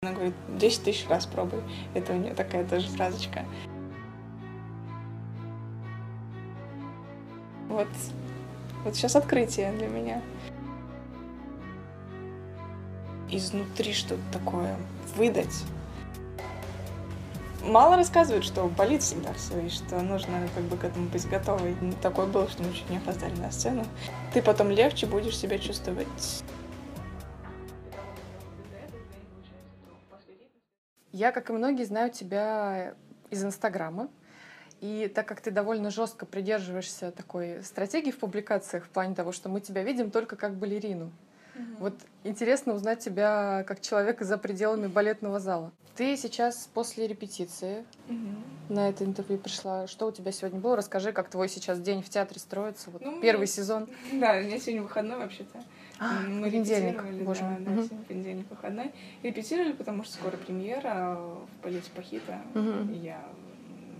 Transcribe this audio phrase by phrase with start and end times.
[0.00, 1.60] Она говорит, 10 тысяч раз пробуй.
[1.92, 3.44] Это у нее такая тоже фразочка.
[7.68, 7.88] Вот,
[8.84, 10.22] вот сейчас открытие для меня.
[13.28, 14.76] Изнутри что-то такое
[15.16, 15.64] выдать.
[17.64, 21.74] Мало рассказывают, что болит всегда все, и что нужно как бы к этому быть готовой.
[22.00, 23.84] Такое было, что мы чуть не опоздали на сцену.
[24.32, 26.44] Ты потом легче будешь себя чувствовать
[31.18, 32.94] Я, как и многие, знаю тебя
[33.28, 34.08] из Инстаграма.
[34.80, 39.48] И так как ты довольно жестко придерживаешься такой стратегии в публикациях в плане того, что
[39.48, 41.10] мы тебя видим только как балерину.
[41.56, 41.64] Угу.
[41.80, 45.72] Вот интересно узнать тебя как человека за пределами балетного зала.
[45.96, 48.72] Ты сейчас после репетиции угу.
[48.72, 49.88] на это интервью пришла.
[49.88, 50.76] Что у тебя сегодня было?
[50.76, 52.90] Расскажи, как твой сейчас день в театре строится.
[52.90, 53.88] Вот ну, первый сезон.
[54.12, 55.58] Да, у меня сегодня выходной вообще-то.
[56.00, 57.60] А, мы понедельник, боже мой.
[57.60, 57.88] Да, угу.
[58.06, 58.92] понедельник выходной.
[59.22, 62.40] Репетировали, потому что скоро премьера в полете Пахита.
[62.54, 62.92] Угу.
[62.92, 63.24] Я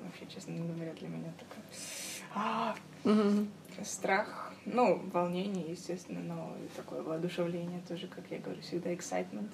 [0.04, 1.64] вообще, честно говоря, для меня такая...
[2.34, 3.46] А, угу.
[3.82, 9.50] Страх, ну, волнение, естественно, но такое воодушевление тоже, как я говорю, всегда excitement.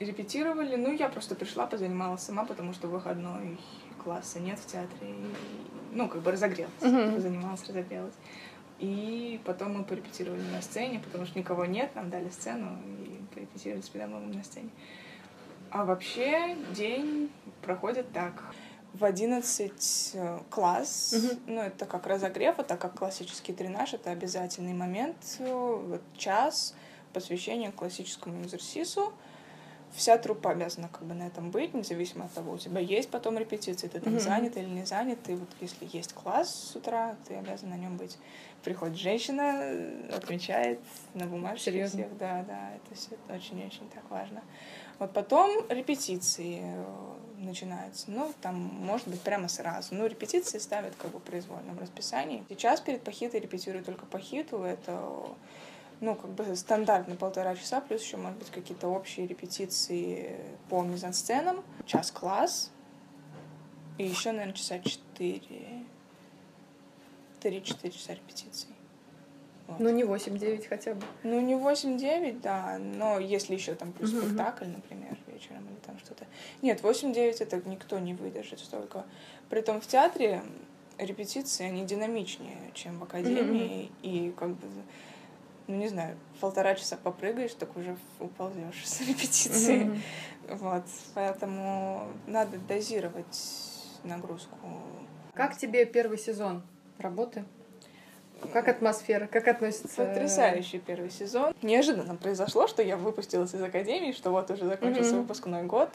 [0.00, 3.58] Репетировали, ну, я просто пришла, позанималась сама, потому что выходной
[4.02, 5.10] класса нет в театре.
[5.10, 5.14] И,
[5.92, 7.14] ну, как бы разогрелась, uh-huh.
[7.14, 8.14] позанималась, разогрелась.
[8.82, 13.80] И потом мы порепетировали на сцене, потому что никого нет, нам дали сцену и порепетировали
[13.80, 14.70] с педагогом на сцене.
[15.70, 17.30] А вообще день
[17.62, 18.42] проходит так.
[18.94, 21.40] В 11 э, класс, угу.
[21.46, 26.74] ну это как разогрев, а так как классический тренаж, это обязательный момент, э, вот час
[27.12, 29.12] посвящения классическому экзерсису
[29.94, 33.38] вся труппа обязана как бы на этом быть, независимо от того, у тебя есть потом
[33.38, 34.20] репетиции, ты там mm-hmm.
[34.20, 37.96] занят или не занят, и вот если есть класс с утра, ты обязан на нем
[37.96, 38.18] быть.
[38.62, 39.60] Приходит женщина,
[40.14, 40.78] отмечает
[41.14, 42.04] на бумажке Серьезно?
[42.04, 44.42] всех, да, да, это все очень-очень так важно.
[44.98, 46.84] Вот потом репетиции э,
[47.38, 48.10] начинаются.
[48.10, 49.94] Ну, там, может быть, прямо сразу.
[49.96, 52.44] Ну, репетиции ставят как бы в произвольном расписании.
[52.48, 54.62] Сейчас перед пахитой репетирую только пахиту.
[54.62, 55.02] Это
[56.02, 60.36] ну, как бы стандартно полтора часа, плюс еще, может быть, какие-то общие репетиции
[60.68, 62.72] по мизансценам, час-класс,
[63.98, 65.84] и еще, наверное, часа четыре,
[67.40, 68.70] три-четыре часа репетиций.
[69.68, 69.78] Вот.
[69.78, 71.02] Ну, не 8-9 хотя бы.
[71.22, 74.26] Ну, не 8-9, да, но если еще там плюс uh-huh.
[74.26, 76.26] спектакль, например, вечером или там что-то.
[76.62, 79.04] Нет, 8-9 это никто не выдержит столько.
[79.48, 80.42] Притом в театре
[80.98, 83.92] репетиции, они динамичнее, чем в академии, uh-huh.
[84.02, 84.66] и как бы
[85.66, 89.86] ну, не знаю, полтора часа попрыгаешь, так уже уползешь с репетиции.
[89.86, 90.56] Mm-hmm.
[90.56, 90.84] Вот,
[91.14, 93.62] поэтому надо дозировать
[94.04, 94.56] нагрузку.
[95.34, 96.62] Как тебе первый сезон
[96.98, 97.44] работы?
[98.52, 99.26] Как атмосфера?
[99.26, 100.04] Как относится?
[100.04, 101.54] Потрясающий первый сезон.
[101.62, 105.20] Неожиданно произошло, что я выпустилась из академии, что вот уже закончился mm-hmm.
[105.20, 105.90] выпускной год.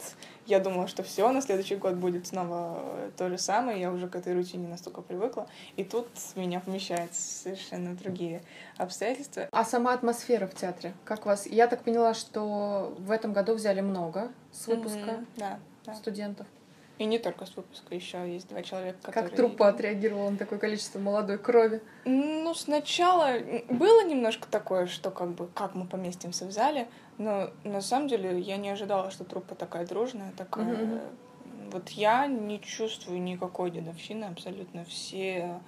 [0.46, 2.82] Я думала, что все, на следующий год будет снова
[3.16, 3.80] то же самое.
[3.80, 5.46] Я уже к этой рутине настолько привыкла.
[5.76, 8.42] И тут меня помещают совершенно другие
[8.76, 9.48] обстоятельства.
[9.52, 10.94] А сама атмосфера в театре?
[11.04, 11.46] Как вас?
[11.46, 15.26] Я так поняла, что в этом году взяли много с выпуска mm-hmm.
[15.36, 15.94] да, да.
[15.94, 16.46] студентов.
[16.98, 19.28] И не только с выпуска, еще есть два человека, которые...
[19.30, 21.80] Как труппа отреагировала на такое количество молодой крови?
[22.04, 23.34] Ну, сначала
[23.68, 28.40] было немножко такое, что как бы, как мы поместимся в зале, но на самом деле
[28.40, 30.66] я не ожидала, что труппа такая дружная, такая...
[30.66, 31.00] Mm-hmm.
[31.70, 35.60] Вот я не чувствую никакой дедовщины, абсолютно все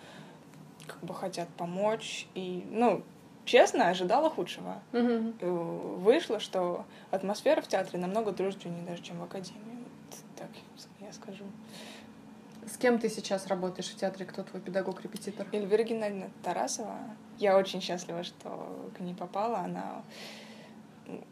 [0.86, 3.02] как бы хотят помочь, и, ну,
[3.44, 4.80] честно, ожидала худшего.
[4.92, 5.98] Mm-hmm.
[5.98, 9.60] Вышло, что атмосфера в театре намного дружнее даже, чем в академии.
[9.60, 10.48] Вот так
[11.22, 11.44] скажу.
[12.66, 14.26] С кем ты сейчас работаешь в театре?
[14.26, 15.46] Кто твой педагог-репетитор?
[15.52, 16.98] Эльвира Геннадьевна Тарасова.
[17.38, 19.60] Я очень счастлива, что к ней попала.
[19.60, 20.02] Она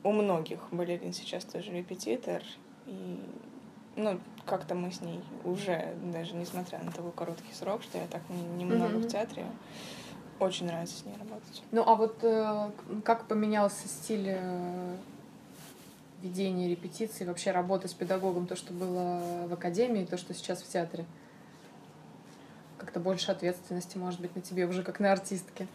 [0.03, 2.43] у многих балерин сейчас тоже репетитор.
[2.87, 3.21] И
[3.97, 8.22] ну, как-то мы с ней уже, даже несмотря на такой короткий срок, что я так
[8.56, 9.09] немного не mm-hmm.
[9.09, 9.47] в театре,
[10.38, 11.62] очень нравится с ней работать.
[11.72, 12.71] Ну, а вот э,
[13.04, 14.37] как поменялся стиль
[16.23, 20.69] ведение репетиций, вообще работы с педагогом, то, что было в академии, то, что сейчас в
[20.69, 21.04] театре?
[22.78, 25.66] Как-то больше ответственности, может быть, на тебе уже как на артистке.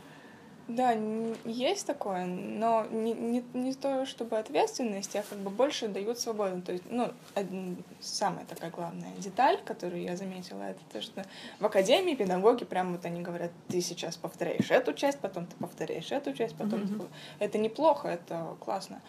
[0.69, 0.95] Да,
[1.43, 6.61] есть такое, но не, не, не то, чтобы ответственность, а как бы больше дают свободу.
[6.61, 11.25] То есть, ну, один, самая такая главная деталь, которую я заметила, это то, что
[11.59, 16.09] в академии педагоги прямо вот они говорят, ты сейчас повторяешь эту часть, потом ты повторяешь
[16.13, 16.99] эту часть, потом mm-hmm.
[16.99, 17.05] ты...
[17.43, 19.01] Это неплохо, это классно.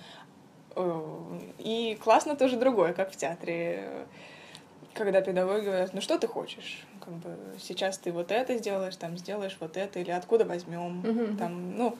[1.58, 4.06] И классно тоже другое, как в театре,
[4.94, 6.84] когда педагоги говорят, ну что ты хочешь?
[7.00, 11.36] Как бы сейчас ты вот это сделаешь, там сделаешь вот это, или откуда возьмем, mm-hmm.
[11.36, 11.98] там, ну,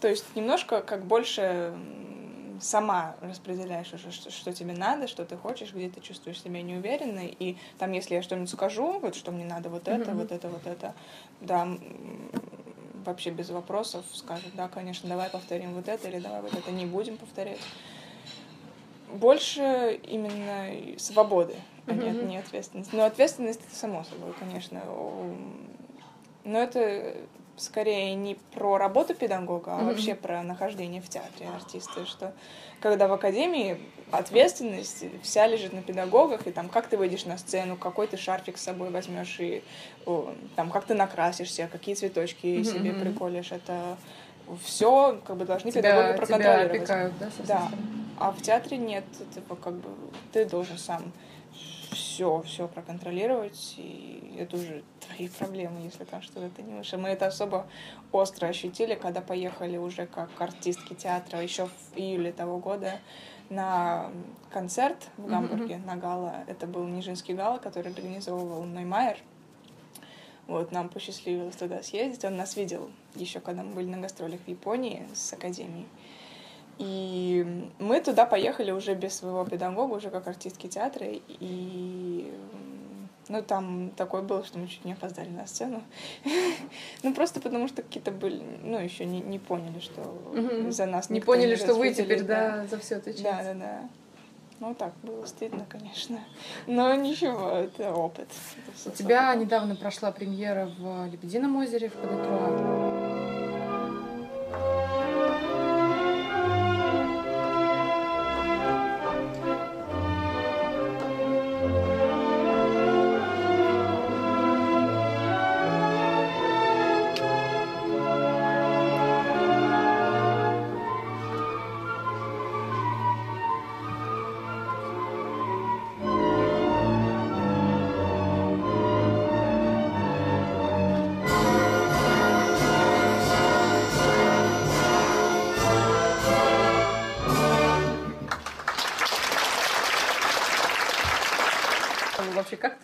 [0.00, 1.72] то есть немножко как больше
[2.60, 7.34] сама распределяешь уже, что, что тебе надо, что ты хочешь, где ты чувствуешь себя неуверенной.
[7.38, 10.14] И там, если я что-нибудь скажу, вот что мне надо, вот это, mm-hmm.
[10.14, 10.94] вот это, вот это,
[11.40, 11.68] да,
[13.04, 16.86] вообще без вопросов скажут, да, конечно, давай повторим вот это, или давай вот это не
[16.86, 17.60] будем повторять.
[19.12, 21.56] Больше именно свободы,
[21.86, 22.04] а mm-hmm.
[22.04, 22.94] нет, не ответственности.
[22.94, 24.82] Но ответственность это само собой, конечно.
[26.44, 27.16] Но это
[27.60, 29.84] скорее не про работу педагога, а mm-hmm.
[29.84, 32.32] вообще про нахождение в театре артиста, что
[32.80, 33.78] когда в академии
[34.10, 38.58] ответственность вся лежит на педагогах, и там как ты выйдешь на сцену, какой ты шарфик
[38.58, 39.62] с собой возьмешь, и
[40.06, 42.64] о, там как ты накрасишься, какие цветочки mm-hmm.
[42.64, 43.96] себе приколешь, это
[44.64, 46.84] все как бы должны тебя, педагоги проконтролировать.
[46.84, 47.70] Тебя опекают, да, да.
[48.18, 49.04] А в театре нет,
[49.34, 49.88] типа как бы
[50.32, 51.12] ты должен сам
[51.90, 56.96] все, все проконтролировать, и это уже твои проблемы, если там что-то ты не выше.
[56.96, 57.66] Мы это особо
[58.12, 63.00] остро ощутили, когда поехали уже как артистки театра еще в июле того года
[63.48, 64.10] на
[64.50, 65.86] концерт в Гамбурге, mm-hmm.
[65.86, 66.44] на гала.
[66.46, 69.18] Это был Нижинский гала, который организовывал Ноймайер.
[70.46, 72.24] Вот, нам посчастливилось туда съездить.
[72.24, 75.86] Он нас видел еще, когда мы были на гастролях в Японии с Академией.
[76.80, 81.06] И мы туда поехали уже без своего педагога, уже как артистки театра.
[81.10, 82.32] И
[83.28, 85.82] ну, там такое было, что мы чуть не опоздали на сцену.
[87.02, 91.20] ну, просто потому что какие-то были, ну, еще не, не поняли, что за нас Не
[91.20, 93.24] поняли, что вы теперь, да, за все отвечаете.
[93.24, 93.88] Да, да, да.
[94.60, 96.18] Ну, так, было стыдно, конечно.
[96.66, 98.28] Но ничего, это опыт.
[98.74, 103.29] Это У тебя недавно прошла премьера в Лебедином озере в Кадетруа.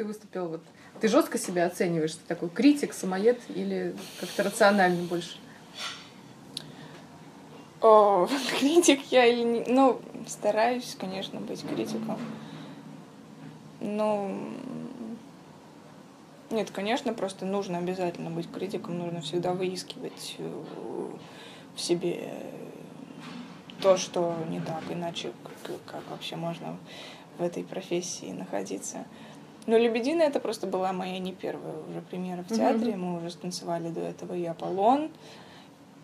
[0.05, 0.49] Выступил?
[0.49, 0.63] Вот,
[1.01, 2.15] ты жестко себя оцениваешь?
[2.15, 5.39] Ты такой критик, самоед или как-то рационально больше?
[7.81, 9.65] О, критик я или не...
[9.67, 12.19] Ну, стараюсь, конечно, быть критиком.
[13.81, 14.31] Но...
[16.51, 20.63] Нет, конечно, просто нужно обязательно быть критиком, нужно всегда выискивать э,
[21.75, 22.33] в себе
[23.83, 25.33] то, что не так, иначе
[25.63, 26.77] как, как вообще можно
[27.39, 29.05] в этой профессии находиться.
[29.67, 32.93] Но «Лебедина» это просто была моя не первая уже премьера в театре.
[32.93, 32.97] Mm-hmm.
[32.97, 35.11] Мы уже станцевали до этого и «Аполлон»,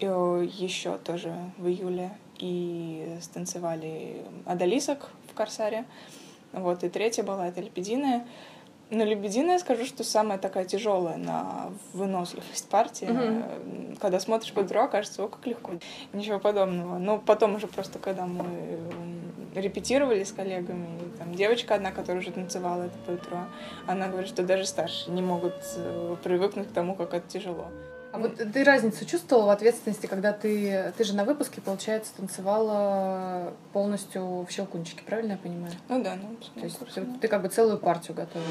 [0.01, 5.85] и еще тоже в июле, и станцевали «Адалисок» в «Корсаре».
[6.53, 8.27] Вот, и третья была это «Лебединая».
[8.93, 13.09] Но «Лебединая», скажу, что самая такая тяжелая на выносливость партии.
[13.09, 13.99] Mm-hmm.
[13.99, 15.73] Когда смотришь по дрова, кажется, о, как легко.
[16.13, 16.99] Ничего подобного.
[16.99, 18.79] Но потом уже просто, когда мы
[19.55, 23.39] репетировали с коллегами, и, там девочка одна, которая уже танцевала это по утру,
[23.87, 27.69] она говорит, что даже старшие не могут э, привыкнуть к тому, как это тяжело.
[28.13, 33.55] А вот ты разницу чувствовала в ответственности, когда ты, ты же на выпуске, получается, танцевала
[33.73, 35.73] полностью в щелкунчике, правильно я понимаю?
[35.89, 38.47] Ну да, ну, То есть ты, ты как бы целую партию готовила.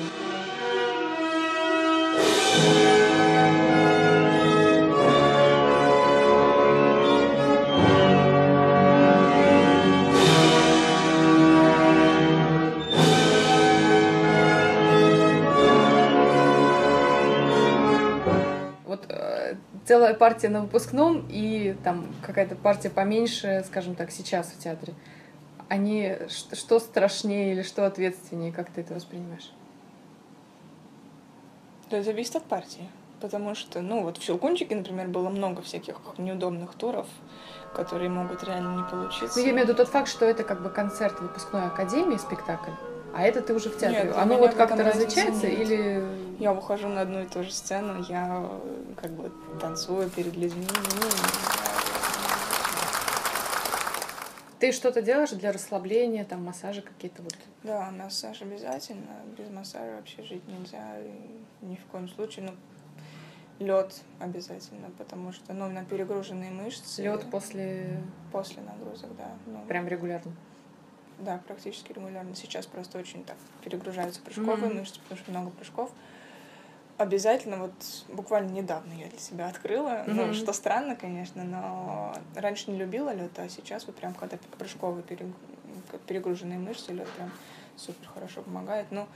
[19.92, 24.94] Целая партия на выпускном и там какая-то партия поменьше, скажем так, сейчас в театре.
[25.68, 29.52] Они что страшнее или что ответственнее, как ты это воспринимаешь?
[31.90, 32.88] Это зависит от партии.
[33.20, 37.08] Потому что, ну, вот в Щелкунчике, например, было много всяких неудобных туров,
[37.76, 39.38] которые могут реально не получиться.
[39.38, 42.72] Ну, я имею в виду тот факт, что это как бы концерт выпускной академии, спектакль,
[43.14, 44.04] а это ты уже в театре.
[44.06, 46.02] Нет, Оно вот как-то различается или...
[46.42, 48.50] Я выхожу на одну и ту же сцену, я
[49.00, 50.66] как бы танцую перед людьми.
[50.72, 51.08] Ну,
[54.58, 57.38] ты что-то делаешь для расслабления, там массажи какие-то вот?
[57.62, 59.18] Да, массаж обязательно.
[59.38, 60.98] Без массажа вообще жить нельзя.
[61.62, 62.50] Ни в коем случае.
[62.50, 67.04] Ну, лед обязательно, потому что ну, на перегруженные мышцы.
[67.04, 68.02] Лед после.
[68.32, 69.30] После нагрузок, да.
[69.46, 70.32] Ну, Прям регулярно.
[71.20, 72.34] Да, практически регулярно.
[72.34, 74.80] Сейчас просто очень так перегружаются прыжковые mm-hmm.
[74.80, 75.92] мышцы, потому что много прыжков.
[77.02, 77.74] Обязательно вот
[78.10, 80.04] буквально недавно я для себя открыла.
[80.06, 80.14] Mm-hmm.
[80.14, 85.04] Ну, что странно, конечно, но раньше не любила лед, а сейчас вот прям когда прыжковые
[86.08, 87.32] перегруженные мышцы, лед прям
[87.76, 88.88] супер хорошо помогает.
[88.92, 89.08] Ну,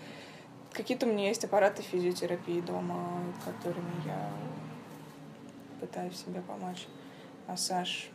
[0.72, 4.30] какие-то у меня есть аппараты физиотерапии дома, которыми я
[5.80, 6.88] пытаюсь себе помочь.
[7.48, 8.10] Массаж.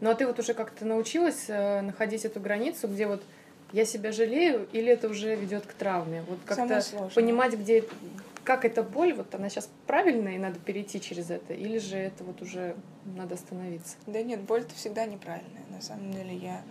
[0.00, 3.22] Ну а ты вот уже как-то научилась э, находить эту границу, где вот
[3.72, 6.24] я себя жалею, или это уже ведет к травме?
[6.28, 6.82] Вот как-то
[7.14, 7.84] понимать, где
[8.44, 12.24] как эта боль, вот она сейчас правильная, и надо перейти через это, или же это
[12.24, 13.96] вот уже надо остановиться?
[14.06, 15.64] Да нет, боль-то всегда неправильная.
[15.70, 16.62] На самом деле я...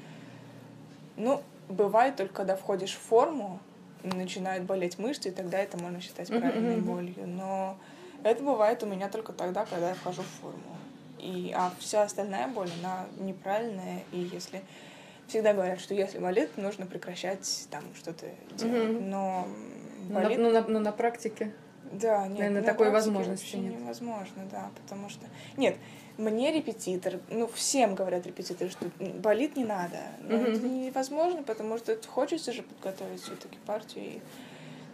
[1.17, 3.59] Ну, бывает только, когда входишь в форму,
[4.03, 7.27] начинают болеть мышцы, и тогда это можно считать правильной болью.
[7.27, 7.77] Но
[8.23, 10.77] это бывает у меня только тогда, когда я вхожу в форму.
[11.19, 14.61] И, а вся остальная боль, она неправильная, и если
[15.27, 18.27] всегда говорят, что если болит, нужно прекращать там что-то
[18.57, 19.01] делать.
[19.01, 19.47] Но
[20.09, 20.37] болит...
[20.37, 21.53] Но, но, на, но на практике?
[21.91, 22.39] Да, нет.
[22.39, 23.79] Наверное, на такой возможности нет.
[23.79, 25.25] невозможно, да, потому что...
[25.57, 25.75] Нет,
[26.17, 29.99] мне репетитор, ну, всем говорят репетиторы, что болит не надо.
[30.21, 30.57] Но mm-hmm.
[30.57, 34.05] это невозможно, потому что хочется же подготовить все таки партию.
[34.05, 34.21] И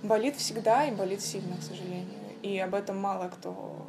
[0.02, 2.20] болит всегда, и болит сильно, к сожалению.
[2.42, 3.88] И об этом мало кто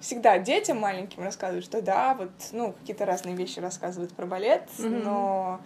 [0.00, 5.02] всегда детям маленьким рассказывают, что да, вот, ну, какие-то разные вещи рассказывают про балет, mm-hmm.
[5.02, 5.60] но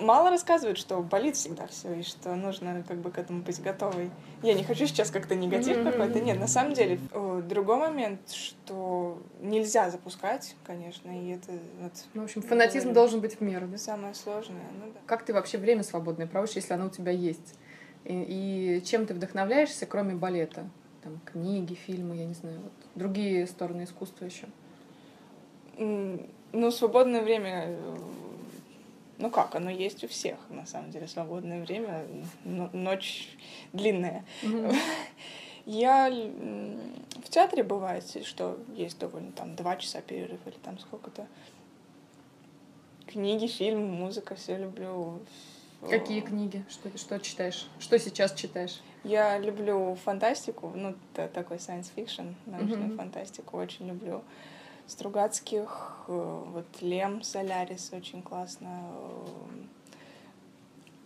[0.00, 4.10] мало рассказывают, что болит всегда все, и что нужно как бы к этому быть готовой.
[4.42, 5.90] Я не хочу сейчас как-то негатив mm-hmm.
[5.90, 6.20] какой-то.
[6.20, 6.98] Нет, на самом деле,
[7.48, 11.52] другой момент, что нельзя запускать, конечно, и это...
[11.80, 13.78] Вот, ну, в общем, фанатизм говорю, должен быть в меру, да?
[13.78, 15.00] Самое сложное, ну да.
[15.06, 17.54] Как ты вообще время свободное проводишь, если оно у тебя есть?
[18.04, 20.68] И, и чем ты вдохновляешься, кроме балета?
[21.02, 24.46] Там книги, фильмы, я не знаю, вот другие стороны искусства еще.
[26.52, 27.96] Ну, свободное время э,
[29.20, 32.06] ну как, оно есть у всех, на самом деле, свободное время,
[32.44, 33.36] ночь
[33.72, 34.24] длинная.
[34.42, 34.76] Mm-hmm.
[35.66, 41.26] Я в театре бывает, что есть довольно там два часа перерыв или там сколько-то.
[43.06, 45.20] Книги, фильмы, музыка, все люблю.
[45.88, 46.64] Какие книги?
[46.68, 47.68] Что, что читаешь?
[47.78, 48.80] Что сейчас читаешь?
[49.04, 52.96] Я люблю фантастику, ну, такой science fiction, научную mm-hmm.
[52.96, 54.22] фантастику очень люблю.
[54.90, 58.68] Стругацких, э, вот Лем Солярис очень классно.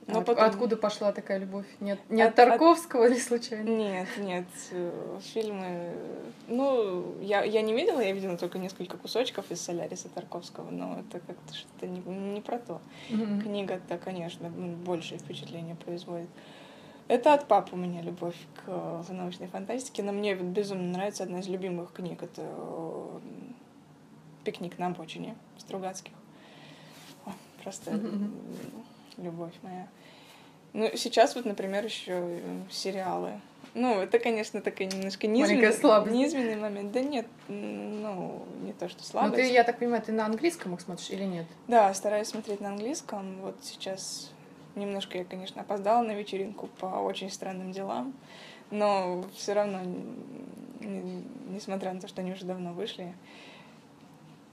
[0.07, 0.45] Но а потом...
[0.45, 1.67] Откуда пошла такая любовь?
[1.81, 3.11] Нет, не от, от Тарковского от...
[3.11, 3.69] или случайно?
[3.69, 4.47] Нет, нет.
[4.71, 5.93] Э, фильмы...
[6.49, 11.21] Ну, я, я не видела, я видела только несколько кусочков из Соляриса Тарковского, но это
[11.21, 12.81] как-то что-то не, не про то.
[13.11, 13.43] Mm-hmm.
[13.43, 16.29] Книга-то, конечно, большее впечатление производит.
[17.07, 21.41] Это от папы у меня любовь к, к научной фантастике, но мне безумно нравится одна
[21.41, 22.23] из любимых книг.
[22.23, 22.43] Это
[24.45, 26.13] пикник на обочине Стругацких.
[27.27, 27.33] О,
[27.63, 27.99] просто
[29.17, 29.89] любовь моя.
[30.73, 33.41] Ну, сейчас вот, например, еще э, сериалы.
[33.75, 36.93] Ну, это, конечно, такая немножко низменный, низменный момент.
[36.93, 39.37] Да нет, ну, не то, что слабость.
[39.37, 41.47] Ну, ты, я так понимаю, ты на английском их смотришь или нет?
[41.67, 43.41] Да, стараюсь смотреть на английском.
[43.41, 44.33] Вот сейчас
[44.77, 48.15] немножко я, конечно, опоздала на вечеринку по очень странным делам,
[48.71, 49.81] но все равно,
[50.81, 53.15] несмотря на то, что они уже давно вышли,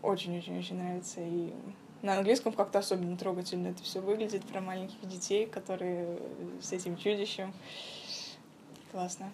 [0.02, 1.22] очень-очень-очень нравится.
[1.22, 1.54] И
[2.02, 6.18] на английском как-то особенно трогательно это все выглядит про маленьких детей, которые
[6.62, 7.54] с этим чудищем.
[8.92, 9.32] Классно.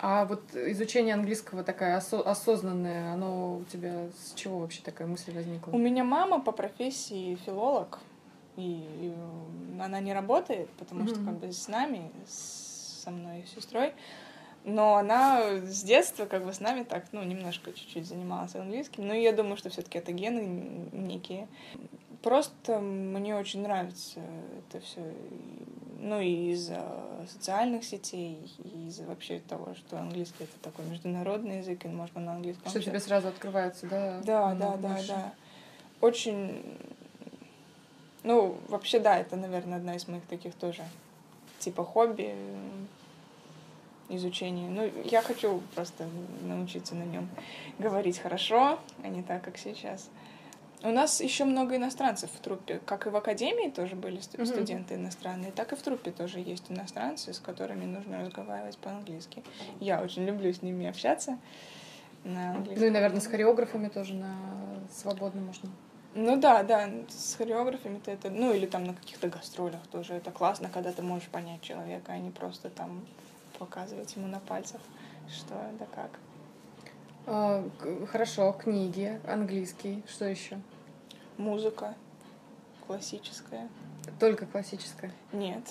[0.00, 5.32] А вот изучение английского такая осо- осознанное, оно у тебя с чего вообще такая мысль
[5.34, 5.72] возникла?
[5.72, 7.98] У меня мама по профессии филолог,
[8.56, 9.12] и,
[9.80, 11.14] она не работает, потому mm-hmm.
[11.14, 13.92] что как бы с нами, со мной и сестрой.
[14.64, 19.06] Но она с детства как бы с нами так, ну, немножко чуть-чуть занималась английским.
[19.06, 21.48] Но я думаю, что все таки это гены некие.
[22.22, 24.20] Просто мне очень нравится
[24.58, 25.00] это все.
[26.00, 26.84] Ну, и из-за
[27.28, 32.34] социальных сетей, и из-за вообще того, что английский— это такой международный язык, и можно на
[32.34, 32.70] английском...
[32.70, 34.20] Что тебе сразу открывается, да?
[34.24, 35.08] Да, да, да, больше.
[35.08, 35.34] да.
[36.00, 36.62] Очень...
[38.22, 40.84] Ну, вообще, да, это, наверное, одна из моих таких тоже
[41.58, 42.34] типа хобби,
[44.08, 44.68] изучение.
[44.68, 46.08] Ну, я хочу просто
[46.42, 47.28] научиться на нем
[47.78, 50.08] говорить хорошо, а не так, как сейчас.
[50.82, 52.80] У нас еще много иностранцев в труппе.
[52.86, 54.46] Как и в академии тоже были mm-hmm.
[54.46, 59.42] студенты иностранные, так и в труппе тоже есть иностранцы, с которыми нужно разговаривать по-английски.
[59.80, 61.38] Я очень люблю с ними общаться
[62.22, 62.80] на английском.
[62.80, 64.36] Ну и, наверное, с хореографами тоже на
[64.92, 65.68] свободно можно.
[66.14, 70.68] Ну да, да, с хореографами-то это, ну или там на каких-то гастролях тоже это классно,
[70.72, 73.04] когда ты можешь понять человека, а не просто там
[73.58, 74.80] показывать ему на пальцах,
[75.28, 76.10] что да как.
[77.26, 77.68] А,
[78.10, 80.58] хорошо, книги, английский, что еще?
[81.36, 81.94] Музыка
[82.86, 83.68] классическая.
[84.18, 85.12] Только классическая?
[85.32, 85.62] Нет,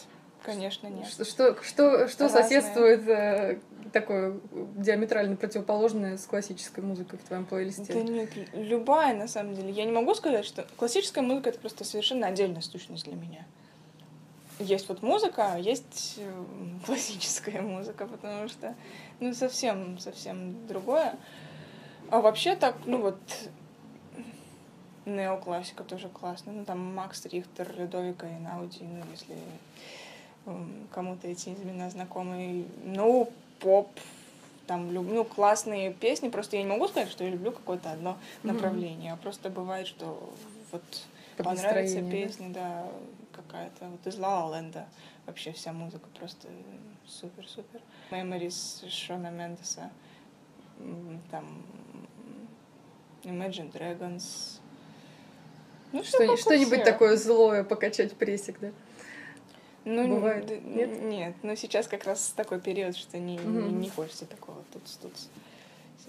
[0.44, 1.08] конечно нет.
[1.08, 3.60] Что что что, что соседствует э,
[3.92, 4.40] такое
[4.76, 7.92] диаметрально противоположное с классической музыкой в твоем плейлисте?
[7.92, 9.72] Да нет, любая, на самом деле.
[9.72, 13.46] Я не могу сказать, что классическая музыка— это просто совершенно отдельная сущность для меня.
[14.60, 16.44] Есть вот музыка, а есть э,
[16.86, 18.76] классическая музыка, потому что,
[19.20, 21.16] ну, совсем, совсем другое.
[22.10, 23.20] А вообще так, ну вот,
[25.06, 26.54] неоклассика тоже классно.
[26.54, 29.36] Ну, там Макс Рихтер, Людовика и Науди, ну, если
[30.92, 32.66] кому-то эти имена знакомы.
[32.84, 33.90] Ну, поп,
[34.66, 36.30] там, ну, классные песни.
[36.30, 39.12] Просто я не могу сказать, что я люблю какое-то одно направление.
[39.12, 39.20] Mm-hmm.
[39.20, 40.34] А просто бывает, что
[40.72, 40.84] вот
[41.36, 42.92] Под понравится песня, да, да
[43.38, 43.88] какая-то.
[43.90, 44.88] Вот из Ла Ленда
[45.26, 46.48] вообще вся музыка просто
[47.06, 47.82] супер-супер.
[48.12, 49.90] Memories Шона Мендеса,
[51.32, 51.64] там
[53.24, 54.60] Imagine Dragons,
[55.92, 58.72] ну, что, что-нибудь такое злое покачать прессик, да?
[59.86, 60.50] Ну, Бывает?
[60.66, 61.02] Нет?
[61.02, 63.50] Нет, но сейчас как раз такой период, что не, угу.
[63.50, 64.58] не, не хочется такого.
[64.74, 65.14] Тут, тут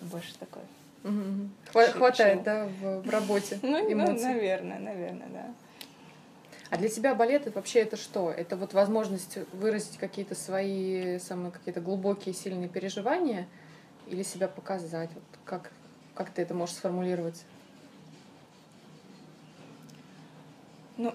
[0.03, 0.65] больше такое.
[1.05, 1.49] Угу.
[1.73, 4.15] Хва- хватает, да, в, в работе ну, эмоций.
[4.17, 5.55] ну, наверное, наверное, да.
[6.71, 8.31] А для тебя балет это вообще это что?
[8.31, 13.49] Это вот возможность выразить какие-то свои самые какие-то глубокие, сильные переживания
[14.07, 15.11] или себя показать?
[15.15, 15.73] Вот как,
[16.15, 17.43] как ты это можешь сформулировать?
[20.99, 21.15] Ну,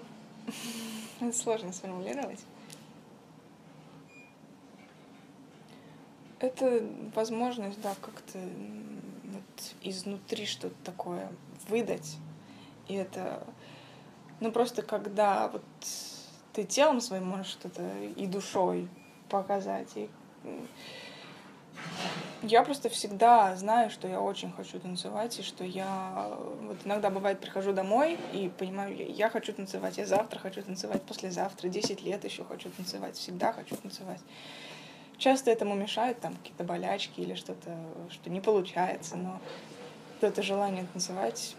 [1.20, 2.40] это сложно сформулировать.
[6.40, 6.84] Это
[7.14, 11.30] возможность, да, как-то вот изнутри что-то такое
[11.68, 12.16] выдать.
[12.88, 13.46] И это,
[14.40, 15.64] ну просто когда вот
[16.52, 17.82] ты телом своим можешь что-то
[18.16, 18.88] и душой
[19.28, 20.10] показать, и
[22.42, 26.30] я просто всегда знаю, что я очень хочу танцевать, и что я
[26.62, 31.68] вот иногда бывает прихожу домой и понимаю, я хочу танцевать, я завтра хочу танцевать, послезавтра,
[31.68, 34.20] 10 лет еще хочу танцевать, всегда хочу танцевать.
[35.16, 37.76] Часто этому мешают там какие-то болячки или что-то,
[38.10, 39.40] что не получается, но
[40.20, 41.56] это желание танцевать.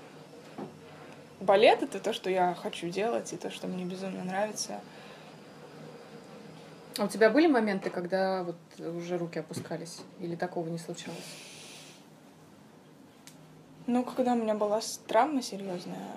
[1.45, 4.81] Балет— это то, что я хочу делать, и то, что мне безумно нравится—
[6.97, 10.01] а у тебя были моменты, когда вот уже руки опускались?
[10.19, 11.35] Или такого не случалось?
[13.85, 16.11] Ну, когда у меня была травма серьезная,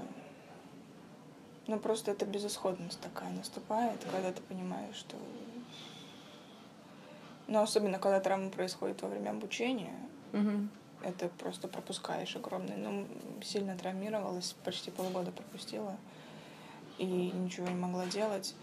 [1.66, 5.16] ну просто это безысходность такая наступает, когда ты понимаешь, что...
[7.48, 9.96] Ну, особенно когда травма происходит во время обучения,
[10.32, 10.68] угу.
[11.02, 12.76] Это просто пропускаешь огромный.
[12.76, 13.06] Ну,
[13.42, 15.96] сильно травмировалась, почти полгода пропустила
[16.98, 18.54] и ничего не могла делать.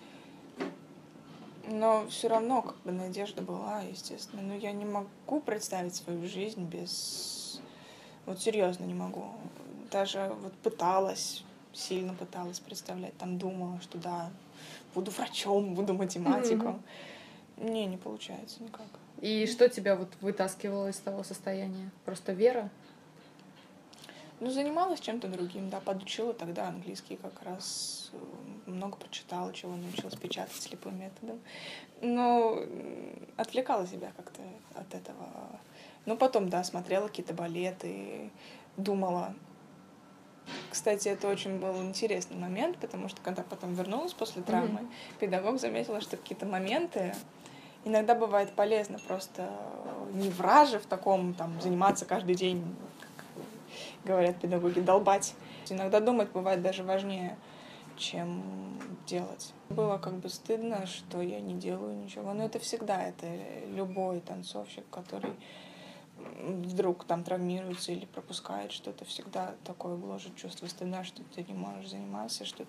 [1.68, 4.42] Но все равно как бы надежда была, естественно.
[4.42, 7.60] Но я не могу представить свою жизнь без...
[8.26, 9.26] Вот серьезно не могу.
[9.92, 11.44] Даже вот пыталась,
[11.74, 14.32] сильно пыталась представлять, там думала, что да,
[14.94, 16.76] буду врачом, буду математиком.
[16.76, 17.15] Mm-hmm.
[17.58, 18.88] Не, не получается никак.
[19.22, 21.90] И что тебя вот вытаскивало из того состояния?
[22.04, 22.70] Просто вера?
[24.42, 30.16] Ну, занималась чем-то другим, да, подучила тогда английский как раз, э, много прочитала, чего научилась
[30.16, 31.40] печатать слепым методом.
[32.02, 32.60] Но
[33.38, 34.42] отвлекала себя как-то
[34.74, 35.60] от этого.
[36.06, 38.30] Ну, потом, да, смотрела какие-то балеты,
[38.76, 39.34] думала.
[40.70, 45.20] Кстати, это очень был интересный момент, потому что когда потом вернулась после травмы, mm-hmm.
[45.20, 47.16] педагог заметила, что какие-то моменты
[47.86, 49.50] иногда бывает полезно просто
[50.12, 52.76] не враже в таком, там, заниматься каждый день
[54.04, 55.34] говорят педагоги, долбать.
[55.70, 57.38] Иногда думать бывает даже важнее,
[57.98, 59.54] чем делать.
[59.70, 62.34] Было как бы стыдно, что я не делаю ничего.
[62.34, 63.28] Но это всегда, это
[63.68, 65.34] любой танцовщик, который
[66.18, 71.90] вдруг там травмируется или пропускает что-то, всегда такое гложет чувство стыда, что ты не можешь
[71.90, 72.66] заниматься, что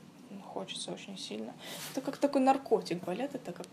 [0.52, 1.54] хочется очень сильно.
[1.92, 3.04] Это как такой наркотик.
[3.04, 3.66] Балет— это как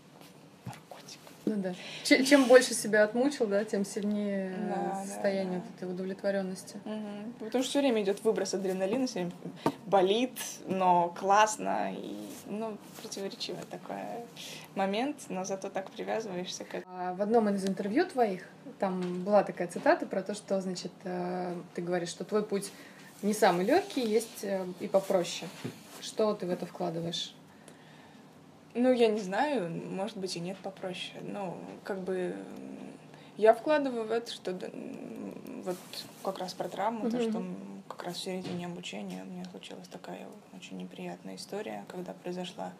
[1.44, 1.74] ну да.
[2.04, 5.64] Чем, чем больше себя отмучил, да, тем сильнее да, состояние да, да.
[5.64, 6.76] вот этой удовлетворенности.
[6.84, 7.44] Угу.
[7.46, 9.32] Потому что все время идет выброс адреналина, все время
[9.86, 13.96] болит, но классно и ну противоречивый такой
[14.74, 16.94] момент, но зато так привязываешься к этому.
[16.96, 18.42] А в одном из интервью твоих
[18.78, 22.70] там была такая цитата про то, что значит э, ты говоришь, что твой путь
[23.22, 25.48] не самый легкий, есть э, и попроще.
[26.00, 27.34] Что ты в это вкладываешь?
[28.74, 31.20] Ну, я не знаю, может быть, и нет попроще.
[31.22, 32.34] Ну, как бы
[33.36, 34.58] я вкладываю в это, что
[35.64, 35.76] вот
[36.22, 37.10] как раз про травму, mm-hmm.
[37.10, 37.44] то, что
[37.88, 42.72] как раз в середине обучения у меня случилась такая очень неприятная история, когда произошла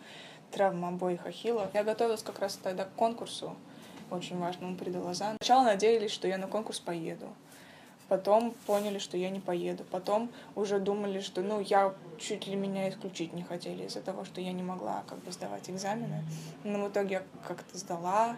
[0.51, 1.73] травма обоих ахиллов.
[1.75, 3.57] Я готовилась как раз тогда к конкурсу,
[4.11, 5.37] очень важному Лозан.
[5.41, 7.29] Сначала надеялись, что я на конкурс поеду.
[8.09, 9.85] Потом поняли, что я не поеду.
[9.91, 14.41] Потом уже думали, что ну я чуть ли меня исключить не хотели из-за того, что
[14.41, 16.25] я не могла как бы сдавать экзамены.
[16.65, 18.37] Но в итоге я как-то сдала.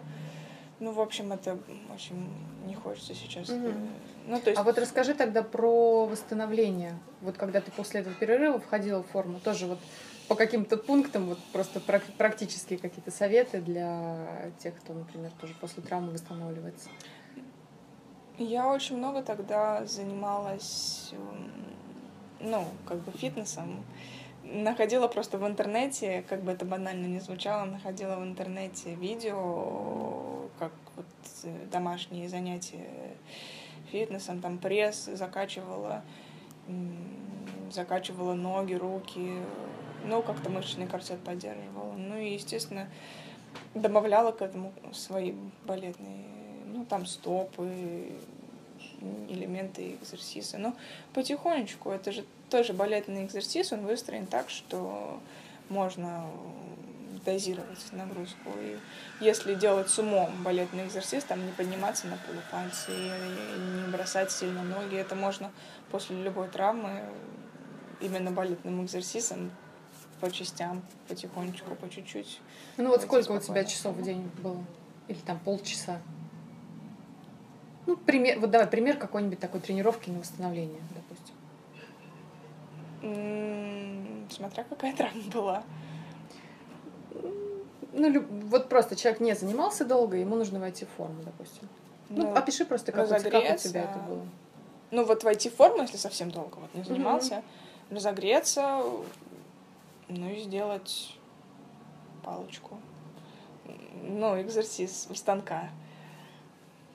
[0.79, 1.57] Ну, в общем, это
[1.93, 2.29] очень
[2.67, 3.49] не хочется сейчас.
[3.49, 3.89] Мгм.
[4.27, 4.59] Ну, то есть...
[4.59, 6.99] А вот расскажи тогда про восстановление.
[7.21, 9.79] Вот когда ты после этого перерыва входила в форму, тоже вот
[10.27, 15.81] по каким-то пунктам, вот просто прак- практические какие-то советы для тех, кто, например, тоже после
[15.81, 16.89] травмы восстанавливается.
[18.37, 21.51] Я очень много тогда занималась, м,
[22.39, 23.83] ну, как бы фитнесом.
[24.43, 30.71] Находила просто в интернете, как бы это банально не звучало, находила в интернете видео, как
[30.95, 31.07] вот
[31.45, 33.17] э, домашние занятия
[33.91, 36.03] фитнесом, там пресс закачивала,
[37.71, 39.33] закачивала ноги, руки,
[40.05, 41.93] ну, как-то мышечный корсет поддерживала.
[41.93, 42.87] Ну и, естественно,
[43.73, 45.33] добавляла к этому свои
[45.65, 46.25] балетные,
[46.77, 48.11] ну, там стопы,
[49.27, 50.57] элементы экзерсиса.
[50.57, 50.75] Но
[51.13, 55.19] потихонечку, это же тоже балетный экзерсис, он выстроен так, что
[55.69, 56.29] можно
[57.25, 58.51] дозировать нагрузку.
[58.61, 58.77] И
[59.19, 64.95] если делать с умом балетный экзерсис, там не подниматься на полупальцы, не бросать сильно ноги,
[64.95, 65.51] это можно
[65.91, 67.03] после любой травмы
[67.99, 69.51] именно балетным экзерсисом
[70.21, 72.39] по частям, потихонечку, по чуть-чуть.
[72.77, 73.67] Ну вот сколько у тебя спокойно.
[73.67, 74.63] часов в день было?
[75.07, 75.99] Или там полчаса?
[77.87, 81.33] Ну, пример, вот давай пример какой-нибудь такой тренировки на восстановление, допустим.
[83.01, 85.63] М, Смотря какая травма была.
[87.93, 91.67] Ну, вот просто человек не занимался долго, ему нужно войти в форму, допустим.
[92.09, 93.69] Ну, Ну, опиши просто, как, у тебя- как у разогреться.
[93.69, 94.25] тебя это было.
[94.91, 97.41] Ну, вот войти в форму, если совсем долго вот не занимался,
[97.89, 98.81] разогреться,
[100.09, 101.17] ну и сделать
[102.23, 102.77] палочку.
[104.03, 105.69] Ну, экзерсис у станка.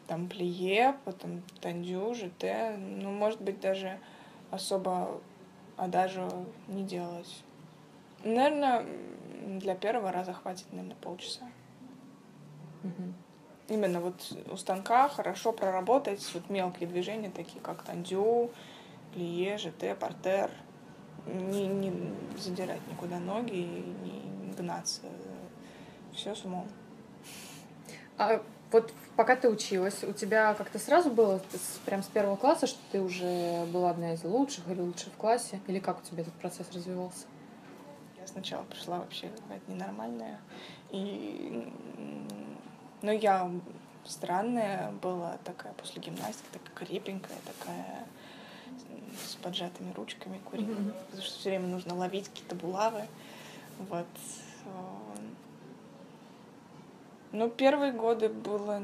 [0.07, 2.77] Там плие, потом тандю, жете.
[2.79, 3.99] Ну, может быть, даже
[4.51, 5.21] особо
[5.77, 6.29] адажу
[6.69, 7.43] не делать.
[8.25, 8.85] Наверное,
[9.47, 11.49] для первого раза хватит, наверное, полчаса.
[12.83, 13.15] Мгм.
[13.69, 18.51] Именно вот у станка хорошо проработать вот мелкие движения, такие как тандю,
[19.15, 20.51] плие, ЖТ, портер.
[21.27, 21.93] Не, не
[22.37, 25.03] задирать никуда ноги, и не гнаться.
[26.13, 26.69] Все с умом.
[28.19, 31.41] А вот пока ты училась, у тебя как-то сразу было
[31.85, 35.61] прям с первого класса, что ты уже была одна из лучших или лучших в классе?
[35.67, 37.27] Или как у тебя этот процесс развивался?
[38.21, 40.41] Я сначала пришла вообще какая-то ненормальная.
[40.91, 42.59] И, м,
[43.03, 43.51] ну, я
[44.05, 48.07] странная была такая после гимнастики, такая крепенькая, такая
[49.29, 50.95] с поджатыми ручками, куриными, Мгм.
[51.07, 53.03] потому что все время нужно ловить какие-то булавы.
[53.79, 54.07] Вот.
[57.33, 58.79] Ну, первые годы было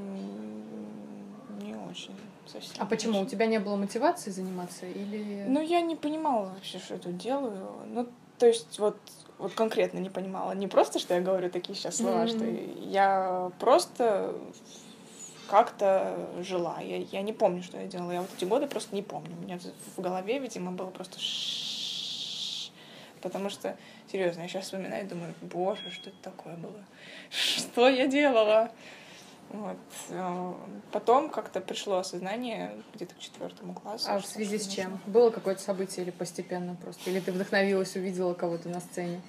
[1.63, 2.15] не очень
[2.47, 2.77] совсем.
[2.79, 3.13] А почему?
[3.13, 3.31] не У очень.
[3.33, 4.87] тебя не было мотивации заниматься?
[4.87, 5.45] Или...
[5.49, 7.69] Ну, я не понимала вообще, что я тут делаю.
[7.87, 8.07] Ну,
[8.39, 8.97] то есть, вот,
[9.39, 10.53] вот конкретно не понимала.
[10.53, 12.29] Не просто, что я говорю такие сейчас слова, Мгм.
[12.29, 14.35] что я просто
[15.49, 16.79] как-то жила.
[16.81, 18.13] Я, я не помню, что я делала.
[18.13, 19.35] Я вот эти годы просто не помню.
[19.39, 19.59] У меня
[19.97, 21.19] в голове, видимо, было просто
[23.21, 23.77] Потому что,
[24.11, 26.85] серьезно, я сейчас вспоминаю и думаю, боже, что это такое было?
[27.31, 28.71] Что я делала?
[29.51, 29.79] Вот.
[30.11, 30.55] э,
[30.93, 34.07] Потом как-то пришло осознание где-то к четвертому классу.
[34.11, 34.83] А в связи с нужно.
[34.83, 35.01] чем?
[35.07, 37.09] Было какое-то событие или постепенно просто?
[37.09, 39.21] Или ты вдохновилась, увидела кого-то на сцене?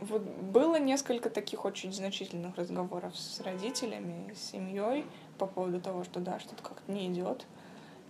[0.00, 5.04] Вот было несколько таких очень значительных разговоров с родителями, с семьей
[5.38, 7.46] по поводу того, что да, что-то как-то не идет.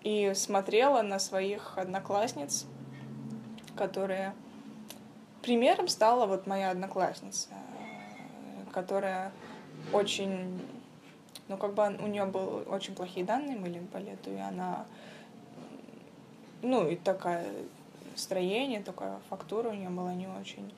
[0.03, 2.67] И смотрела на своих одноклассниц,
[3.77, 4.35] которые...
[5.45, 9.31] Примером стала вот моя одноклассница, э, которая
[9.93, 10.59] очень...
[11.49, 14.87] Ну, как бы у нее были очень плохие данные были к балету, и она...
[16.63, 17.47] Ну, и такая
[18.15, 20.73] строение, такая фактура у нее была не очень.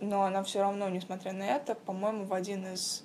[0.00, 3.02] Но она все равно, несмотря на это, по-моему, в один из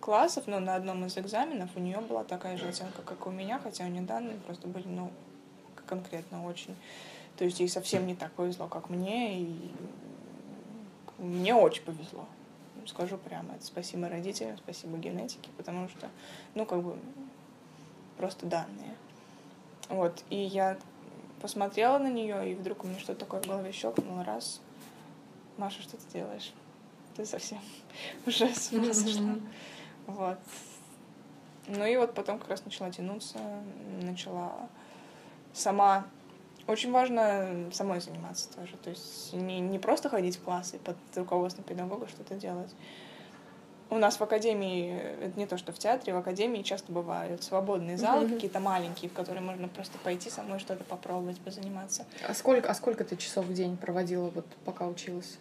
[0.00, 3.58] классов, ну, на одном из экзаменов у нее была такая же оценка, как у меня,
[3.58, 5.10] хотя у нее данные просто были, ну,
[5.86, 6.76] конкретно очень.
[7.36, 9.70] То есть ей совсем не так повезло, как мне, и
[11.18, 12.26] мне очень повезло.
[12.86, 16.08] Скажу прямо, это спасибо родителям, спасибо генетике, потому что,
[16.54, 16.96] ну, как бы,
[18.16, 18.94] просто данные.
[19.88, 20.78] Вот, и я
[21.42, 24.60] посмотрела на нее, и вдруг у меня что-то такое в голове щелкнуло, раз,
[25.58, 26.52] Маша, что ты делаешь?
[27.16, 27.60] Ты совсем
[28.26, 29.36] уже с ума сошла.
[30.06, 30.38] Вот.
[31.66, 33.38] Ну и вот потом как раз начала тянуться,
[34.02, 34.68] начала
[35.52, 36.06] сама...
[36.66, 38.76] Очень важно самой заниматься тоже.
[38.82, 42.74] То есть не, не просто ходить в классы под руководством педагога что-то делать.
[43.88, 47.96] У нас в академии, это не то, что в театре, в академии часто бывают свободные
[47.96, 48.34] залы Мгм.
[48.34, 52.04] какие-то маленькие, в которые можно просто пойти самой что-то попробовать, позаниматься.
[52.26, 55.38] А сколько, а сколько ты часов в день проводила, вот пока училась?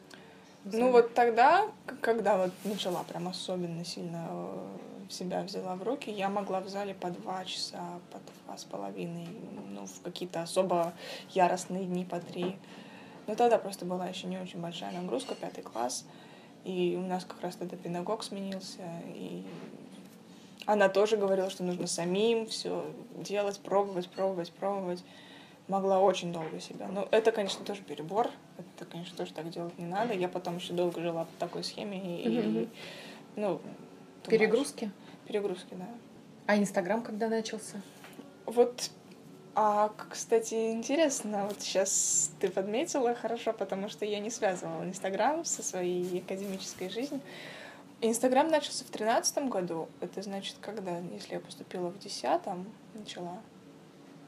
[0.72, 1.66] Ну вот тогда,
[2.02, 4.78] когда вот начала прям особенно сильно э,
[5.10, 9.28] себя взяла в руки, я могла в зале по два часа, по два с половиной,
[9.70, 10.94] ну, в какие-то особо
[11.30, 12.58] яростные дни по три.
[13.28, 16.06] Но тогда просто была еще не очень большая нагрузка, пятый класс.
[16.64, 18.82] И у нас как раз тогда педагог сменился,
[19.14, 19.44] и
[20.66, 25.04] она тоже говорила, что нужно самим все делать, пробовать, пробовать, пробовать.
[25.68, 26.88] Могла очень долго себя.
[26.88, 28.30] Но это, конечно, тоже перебор.
[28.58, 30.14] Это, конечно, тоже так делать не надо.
[30.14, 32.24] Я потом еще долго жила по такой схеме.
[32.24, 32.70] И, Мгм.
[33.36, 33.62] ну,
[34.30, 34.92] Перегрузки?
[35.28, 35.88] Перегрузки, да.
[36.48, 37.82] А Инстаграм когда начался?
[38.46, 38.92] Вот,
[39.56, 45.64] а, кстати, интересно, вот сейчас ты подметила хорошо, потому что я не связывала Инстаграм со
[45.64, 47.22] своей академической жизнью.
[48.02, 49.88] Инстаграм начался в тринадцатом году.
[50.02, 53.40] Это значит, когда, если я поступила в десятом, начала.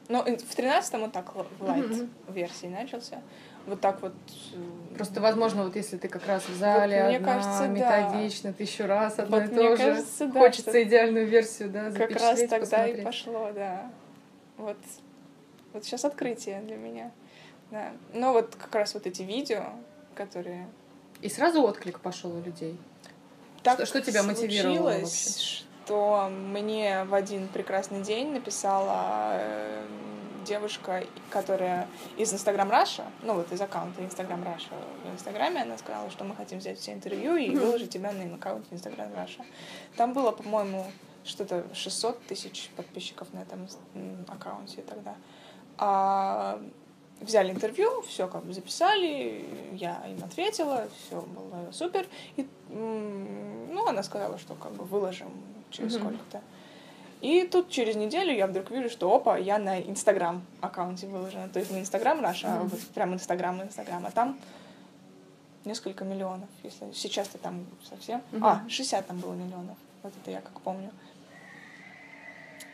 [0.08, 2.10] Ну, в тринадцатом он так в лайт Мгм.
[2.30, 3.22] версии начался.
[3.68, 4.14] Вот так вот.
[4.54, 7.68] э, Просто, возможно, вот если ты как раз в зале мне одна, кажется, да.
[7.68, 12.12] методично, тысячу раз одно Вот и то же, кажется, да, хочется идеальную версию, да, Как
[12.12, 13.04] раз тогда и посмотреть.
[13.04, 13.92] пошло, да.
[14.58, 14.78] Вот,
[15.74, 17.12] вот сейчас открытие для меня.
[17.70, 17.92] Да.
[18.14, 19.64] Но вот как раз вот эти видео,
[20.16, 20.68] которые...
[21.22, 22.80] И сразу отклик пошел у людей.
[23.64, 29.84] Так Что- что тебя мотивировало случилось, что мне в один прекрасный день написала э,
[30.48, 34.70] девушка, которая из Instagram Russia, ну вот из аккаунта Instagram Russia
[35.04, 38.66] в Инстаграме, она сказала, что мы хотим взять все интервью и выложить тебя на аккаунт
[38.72, 39.44] Instagram Russia.
[39.98, 40.86] Там было, по-моему,
[41.26, 43.68] что-то 600 тысяч подписчиков на этом
[44.30, 45.16] аккаунте тогда.
[45.78, 46.60] А
[47.20, 52.08] взяли интервью, все как бы записали, я им ответила, все было супер.
[52.38, 55.30] И, ну, она сказала, что как бы выложим
[55.70, 56.02] через Мгм.
[56.04, 56.42] сколько-то.
[57.22, 61.50] И тут через неделю я вдруг вижу, что опа, я на Инстаграм аккаунте выложена.
[61.50, 62.68] То есть не Инстаграм наш, а Мгм.
[62.68, 64.06] вот прям Инстаграм, Инстаграм.
[64.06, 64.38] А там
[65.66, 68.22] несколько миллионов, если сейчас-то там совсем.
[68.32, 68.46] Мгм.
[68.46, 69.78] А, 60 там было миллионов.
[70.04, 70.92] Вот это я как помню.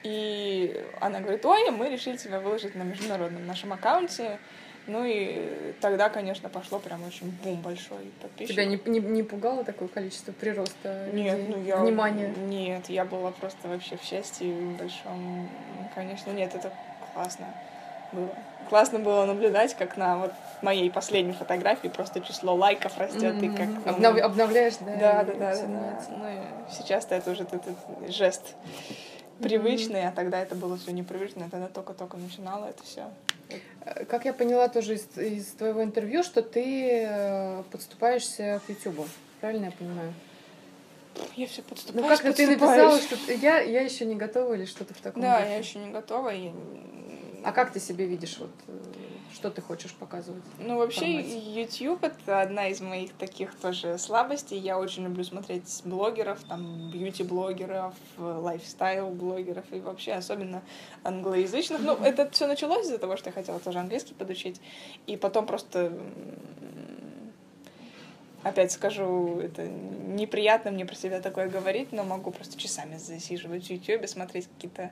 [0.03, 4.39] И она говорит, ой, мы решили тебя выложить на международном нашем аккаунте.
[4.85, 8.53] Ну и тогда, конечно, пошло прям очень бум большой подписчик.
[8.53, 11.55] Тебя не, не, не пугало такое количество прироста Нет, людей?
[11.55, 11.77] ну я...
[11.77, 12.33] Внимания?
[12.45, 15.49] Нет, я была просто вообще в счастье большом.
[15.95, 16.73] Конечно, нет, это
[17.13, 17.47] классно
[18.11, 18.29] было.
[18.69, 23.67] Классно было наблюдать, как на вот моей последней фотографии просто число лайков растет, и как...
[23.67, 24.95] Ну, Обнов- обновляешь, да?
[24.95, 26.05] Да, да, да, да, да.
[26.09, 27.75] Ну и сейчас-то это уже этот
[28.07, 28.55] жест
[29.41, 33.11] привычный, а тогда это было все непривычно, я тогда только-только начинала это все.
[33.85, 39.07] Э, Как я поняла тоже из, из твоего интервью, что ты э, подступаешься к Ютубу.
[39.41, 40.13] Правильно я понимаю?
[41.35, 44.93] Я все Ну подступаюсь, как-то ты написала, что я, я еще не готова или что-то
[44.93, 45.51] в таком Да, духе?
[45.51, 46.29] я еще не готова.
[46.29, 46.51] я-
[47.43, 48.71] А как ты себе видишь, вот, э,
[49.33, 50.43] что ты хочешь показывать?
[50.59, 51.21] Ну, вообще?
[51.21, 54.57] YouTube— это одна из моих таких тоже слабостей.
[54.57, 60.61] Я очень люблю смотреть блогеров, там, бьюти-блогеров, лайфстайл-блогеров и вообще особенно
[61.03, 61.81] англоязычных.
[61.81, 64.61] Ну, это все началось из-за того, что я хотела тоже английский подучить.
[65.07, 65.91] И потом просто
[68.43, 73.69] опять скажу, это неприятно мне про себя такое говорить, но могу просто часами засиживать в
[73.69, 74.91] YouTube, смотреть какие-то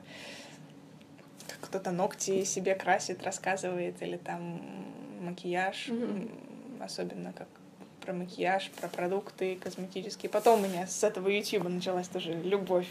[1.62, 4.60] кто-то ногти себе красит, рассказывает, или там
[5.20, 6.30] макияж, м,
[6.80, 7.48] особенно как
[8.00, 10.28] про макияж, про продукты косметические.
[10.28, 12.88] Потом у меня с этого YouTube началась тоже любовь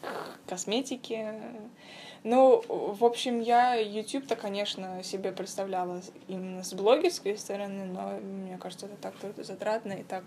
[0.00, 1.34] к косметике.
[2.24, 8.86] Ну, в общем, я YouTube-то, конечно, себе представляла именно с блогерской стороны, но мне кажется,
[8.86, 10.24] это так затратно и так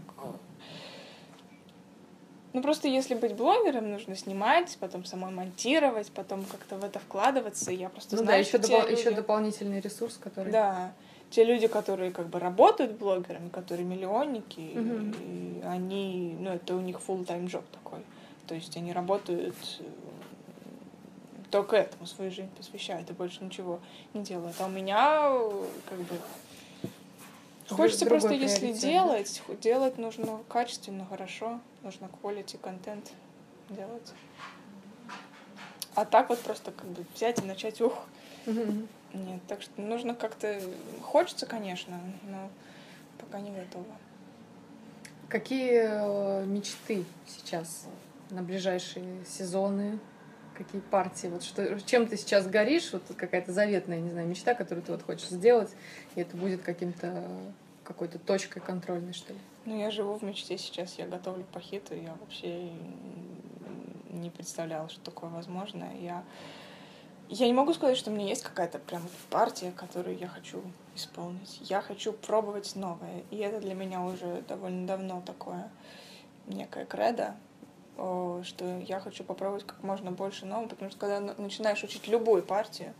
[2.59, 7.71] ну, просто если быть блогером, нужно снимать, потом самой монтировать, потом как-то в это вкладываться.
[7.71, 10.51] Я просто Ну да, знаю, еще, что те еще люди- дополнительный ресурс, который...
[10.51, 10.91] Да,
[11.29, 15.15] те люди, которые как бы работают блогерами, которые миллионники, Мгм.
[15.21, 17.99] и они, ну, это у них full-time job такой.
[18.47, 19.83] То есть они работают э,
[21.51, 23.79] только этому свою жизнь посвящают и больше ничего
[24.13, 24.55] не делают.
[24.59, 26.15] А у меня э, как бы
[27.69, 33.11] Хочется просто, если делать, делать нужно качественно, хорошо, нужно quality контент
[33.69, 34.13] делать.
[35.95, 38.05] А так вот просто как бы взять и начать, ух,
[38.45, 39.41] нет.
[39.47, 40.61] Так что нужно как-то...
[41.01, 42.49] Хочется, конечно, но
[43.17, 43.85] пока не готова.
[45.27, 47.85] Какие э, мечты сейчас
[48.29, 49.99] на ближайшие сезоны?
[50.55, 51.27] Какие партии?
[51.27, 52.91] Вот что, чем ты сейчас горишь?
[52.91, 55.69] Вот какая-то заветная, не знаю, мечта, которую ты вот хочешь сделать,
[56.15, 57.27] и это будет каким-то
[57.89, 59.39] какой-то точкой контрольной, что ли?
[59.65, 62.71] Ну, я живу в мечте сейчас, я готовлю пахиту, я вообще
[64.09, 65.89] не представляла, что такое возможно.
[65.99, 66.23] Я,
[67.29, 70.61] я не могу сказать, что у меня есть какая-то прям партия, которую я хочу
[70.95, 71.59] исполнить.
[71.61, 75.71] Я хочу пробовать новое, и это для меня уже довольно давно такое
[76.45, 77.35] некое кредо.
[77.95, 82.93] что я хочу попробовать как можно больше нового, потому что когда начинаешь учить любую партию,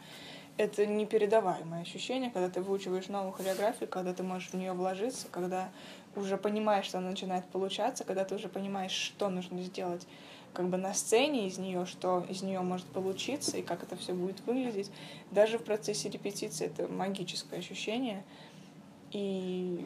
[0.60, 5.70] это непередаваемое ощущение, когда ты выучиваешь новую хореографию, когда ты можешь в нее вложиться, когда
[6.18, 10.06] уже понимаешь, что она начинает получаться, когда ты уже понимаешь, что нужно сделать
[10.52, 14.14] как бы на сцене из нее, что из нее может получиться и как это все
[14.14, 14.92] будет выглядеть.
[15.32, 18.26] Даже в процессе репетиции это магическое ощущение.
[19.14, 19.86] И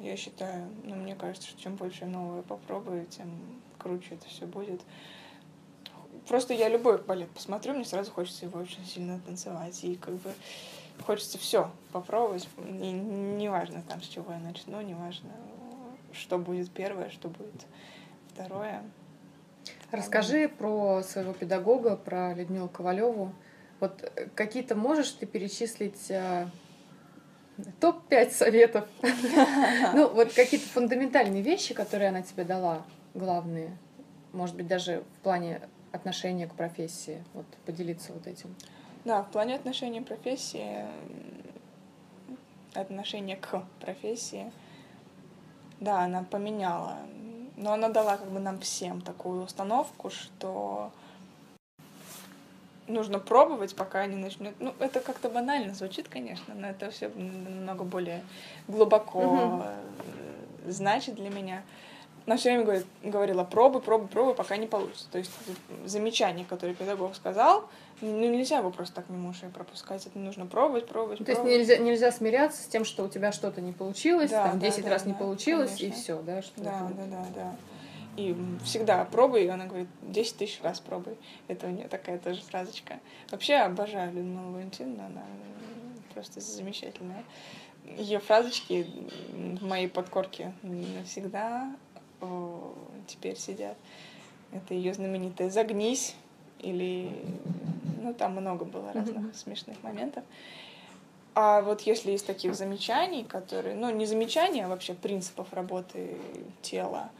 [0.00, 3.28] я считаю, ну, мне кажется, что чем больше нового попробую, тем
[3.78, 4.80] круче это все будет.
[6.32, 9.84] Просто я любой балет посмотрю, мне сразу хочется его очень сильно танцевать.
[9.84, 10.32] И как бы
[11.04, 12.48] хочется все попробовать.
[12.56, 15.28] И неважно там, с чего я начну, неважно,
[16.14, 17.66] что будет первое, что будет
[18.32, 18.82] второе.
[19.90, 23.34] Расскажи про своего педагога, про Людмилу Ковалеву.
[23.78, 26.46] Вот э, какие-то можешь ты перечислить э,
[27.78, 28.88] топ-5 советов?
[29.92, 33.76] Ну, вот какие-то фундаментальные вещи, которые она тебе дала, главные.
[34.32, 35.60] Может быть, даже в плане
[35.92, 37.22] отношения к профессии.
[37.34, 38.54] Вот поделиться вот этим.
[39.04, 40.86] Да, в плане отношения к профессии,
[42.74, 44.52] отношения к профессии,
[45.80, 46.98] да, она поменяла.
[47.56, 50.90] Но она дала как бы нам всем такую установку, что
[52.86, 54.54] нужно пробовать, пока не начнет.
[54.60, 58.22] Ну, это как-то банально звучит, конечно, но это все намного более
[58.68, 59.62] глубоко угу.
[60.66, 61.62] значит для меня.
[62.26, 65.08] Она все время говорит, говорила, пробуй, пробуй, пробуй, пока не получится.
[65.10, 65.30] То есть
[65.84, 67.68] замечание, которое педагог сказал,
[68.00, 70.06] ну, нельзя его просто так мимо ушей пропускать.
[70.06, 71.52] Это нужно пробовать, пробовать, То пробовать.
[71.52, 74.84] есть нельзя, нельзя смиряться с тем, что у тебя что-то не получилось, да, там, 10
[74.84, 75.98] да, раз да, не получилось, конечно.
[75.98, 76.42] и все, да?
[76.42, 77.56] Что да, да, да, да.
[78.16, 81.16] И всегда пробуй, и она говорит, 10 тысяч раз пробуй.
[81.48, 83.00] Это у нее такая тоже фразочка.
[83.30, 85.22] Вообще обожаю Людмилу Валентиновну, она
[86.12, 87.24] просто замечательная.
[87.96, 88.86] Ее фразочки
[89.32, 91.74] в моей подкорке навсегда
[93.06, 93.76] теперь сидят.
[94.52, 96.14] Это ее знаменитая «Загнись»
[96.60, 97.10] или...
[98.00, 99.36] Ну, там много было разных mm-hmm.
[99.36, 100.24] смешных моментов.
[101.34, 103.74] А вот если из таких замечаний, которые...
[103.74, 106.16] Ну, не замечания, а вообще принципов работы
[106.60, 107.10] тела,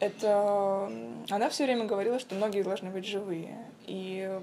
[0.00, 0.90] это...
[1.30, 3.56] Она все время говорила, что ноги должны быть живые.
[3.86, 4.40] И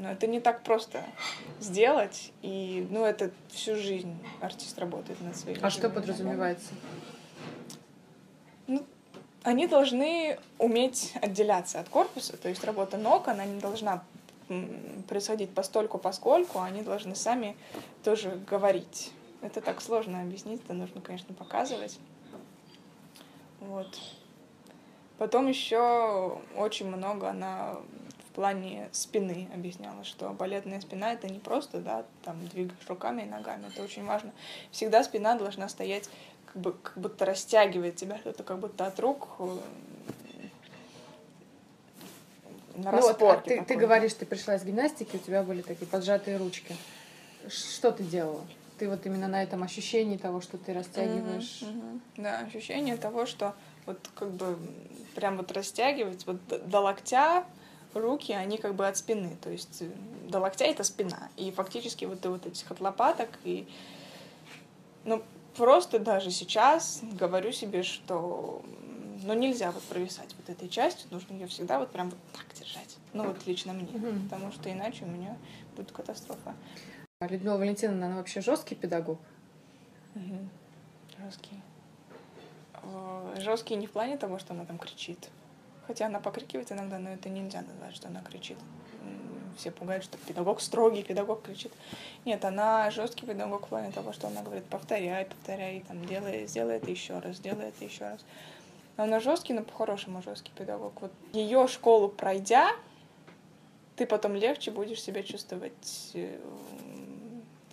[0.00, 1.02] ну, это не так просто
[1.60, 2.32] сделать.
[2.42, 6.70] И, ну, это всю жизнь артист работает над своими А что подразумевается?
[6.70, 7.19] Ну,
[9.42, 14.04] они должны уметь отделяться от корпуса, то есть работа ног, она не должна
[15.08, 17.56] происходить постольку поскольку, они должны сами
[18.02, 19.12] тоже говорить.
[19.42, 21.98] Это так сложно объяснить, это нужно, конечно, показывать.
[23.60, 23.98] Вот.
[25.18, 27.76] Потом еще очень много она
[28.30, 33.26] в плане спины объясняла, что балетная спина это не просто, да, там двигаешь руками и
[33.26, 34.32] ногами, это очень важно.
[34.70, 36.08] Всегда спина должна стоять
[36.52, 39.58] как, бы, как будто растягивает тебя что-то, как будто от рук э,
[42.76, 45.86] на ну вот, а ты, ты говоришь, ты пришла из гимнастики, у тебя были такие
[45.86, 46.74] поджатые ручки.
[47.48, 48.44] Что ты делала?
[48.78, 51.62] Ты вот именно на этом ощущении того, что ты растягиваешь.
[51.62, 52.22] Mm-hmm, mm-hmm.
[52.22, 53.54] Да, ощущение того, что
[53.86, 54.58] вот как бы
[55.14, 57.44] прям вот растягивать вот до локтя
[57.94, 59.36] руки, они как бы от спины.
[59.42, 59.90] То есть э,
[60.28, 61.28] до локтя это спина.
[61.36, 63.68] И фактически вот, вот этих от лопаток и
[65.04, 65.22] ну,
[65.56, 68.62] просто даже сейчас говорю себе, что
[69.22, 72.96] ну, нельзя вот провисать вот этой частью, нужно ее всегда вот прям вот так держать.
[73.12, 74.20] Ну, вот лично мне, угу.
[74.24, 75.36] потому что иначе у меня
[75.76, 76.54] будет катастрофа.
[77.20, 79.18] А Людмила Валентиновна, она вообще жесткий педагог?
[80.14, 80.38] Угу.
[81.18, 81.60] Жесткий.
[83.36, 85.28] Жесткий не в плане того, что она там кричит.
[85.86, 88.56] Хотя она покрикивает иногда, но это нельзя назвать, что она кричит
[89.56, 91.72] все пугают, что педагог строгий, педагог кричит.
[92.24, 96.76] Нет, она жесткий педагог в плане того, что она говорит, повторяй, повторяй, там, делай, сделай
[96.76, 98.20] это еще раз, сделай это еще раз.
[98.96, 100.92] Она жесткий, но по-хорошему жесткий педагог.
[101.00, 102.70] Вот ее школу пройдя,
[103.96, 106.38] ты потом легче будешь себя чувствовать э,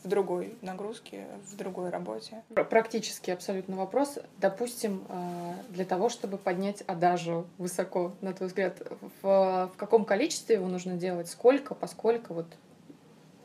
[0.08, 2.41] в другой нагрузке, в другой работе.
[2.54, 4.17] Практически абсолютно вопрос.
[4.38, 8.82] Допустим, э, для того, чтобы поднять адажу высоко, на твой взгляд,
[9.22, 12.46] в, в каком количестве его нужно делать, сколько, поскольку, вот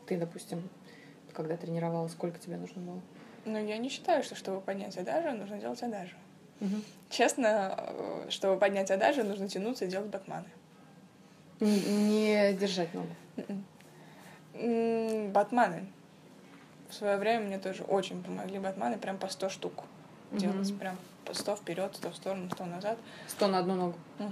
[0.07, 0.69] ты, допустим,
[1.33, 3.01] когда тренировала, сколько тебе нужно было?
[3.43, 6.15] Ну, я не считаю, что чтобы поднять адажу, нужно делать адажу.
[6.61, 6.75] Угу.
[7.09, 10.47] Честно, э, чтобы поднять адажу, нужно тянуться и делать батманы.
[11.59, 13.09] Не, не держать ногу.
[14.55, 15.31] М-м.
[15.33, 15.87] Батманы
[16.93, 19.83] в свое время мне тоже очень помогли батманы, прям по 100 штук
[20.31, 22.97] делать, прям по 100 вперед, 100 в сторону, 100 назад.
[23.27, 23.95] 100 на одну ногу.
[24.19, 24.31] Угу.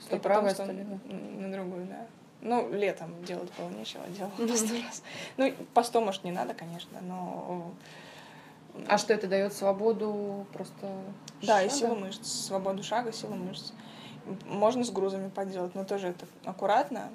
[0.00, 2.06] 100 И правая, 100 на другую, да.
[2.40, 4.48] Ну, летом делать было нечего, делала mm-hmm.
[4.48, 5.02] по 100 раз.
[5.38, 7.72] Ну, по 100, может, не надо, конечно, но...
[8.86, 10.86] А что это дает свободу просто
[11.42, 11.64] Да, шага?
[11.64, 13.72] и силу мышц, свободу шага, силу мышц.
[14.46, 17.08] Можно с грузами поделать, но тоже это аккуратно.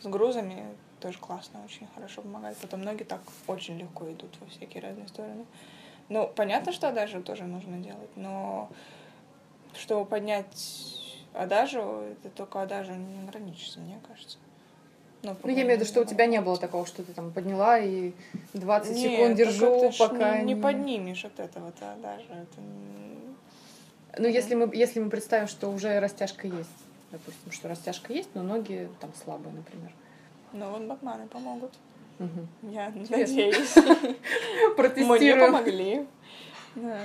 [0.00, 0.64] С грузами
[0.98, 2.56] тоже классно, очень хорошо помогает.
[2.58, 5.44] Потом ноги так очень легко идут во всякие разные стороны.
[6.08, 8.70] Ну, понятно, что адажу тоже нужно делать, но
[9.74, 10.96] чтобы поднять
[11.34, 14.38] адажу, это только адажу не ограничится, мне кажется.
[15.22, 17.32] Ну, ну я имею в виду, что у тебя не было такого, что ты там
[17.32, 18.12] подняла и
[18.54, 22.24] 20 Нет, секунд держу, пока не, не поднимешь от этого-то даже.
[22.24, 22.60] Это...
[24.18, 26.70] Ну, если мы, если мы представим, что уже растяжка есть,
[27.10, 29.92] допустим, что растяжка есть, но ноги там слабые, например.
[30.52, 31.72] Ну, вот батманы помогут.
[32.18, 32.70] Угу.
[32.70, 33.72] Я надеюсь.
[34.76, 35.20] Протестируем.
[35.20, 36.06] Мне помогли.
[36.74, 37.00] Да.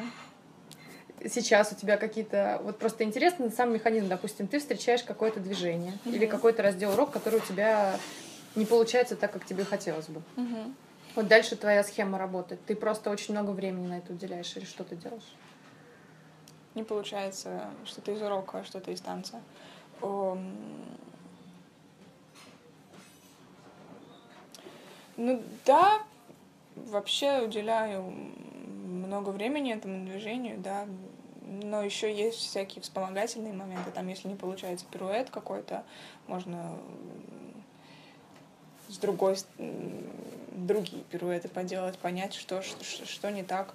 [1.29, 2.59] Сейчас у тебя какие-то...
[2.63, 4.07] Вот просто интересно сам механизм.
[4.07, 6.15] Допустим, ты встречаешь какое-то движение угу.
[6.15, 7.95] или какой-то раздел урок, который у тебя
[8.55, 10.21] не получается так, как тебе хотелось бы.
[10.37, 10.73] Угу.
[11.15, 12.65] Вот дальше твоя схема работает.
[12.65, 15.35] Ты просто очень много времени на это уделяешь или что ты делаешь?
[16.75, 19.41] Не получается что-то из урока, что-то из танца.
[25.18, 26.01] Ну да,
[26.76, 28.01] вообще уделяю
[29.03, 30.88] много времени этому движению, да,
[31.41, 33.91] но еще есть всякие вспомогательные моменты.
[33.91, 35.84] Там, если не получается пируэт какой-то,
[36.28, 36.78] можно
[38.89, 39.38] с другой
[40.51, 43.74] другие пируэты поделать, понять, что, что, что не так.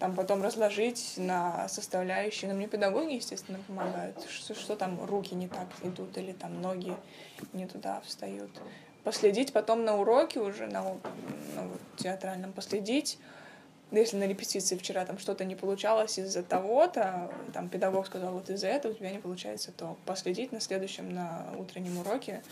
[0.00, 2.50] Там потом разложить на составляющие.
[2.50, 4.26] Но мне педагоги, естественно, помогают.
[4.28, 6.94] Что, что там руки не так идут или там ноги
[7.52, 8.50] не туда встают
[9.04, 13.18] последить потом на уроке уже, на, на вот, театральном, последить,
[13.92, 18.68] если на репетиции вчера там что-то не получалось из-за того-то, там педагог сказал, вот из-за
[18.68, 22.42] этого у тебя не получается, то последить на следующем, на утреннем уроке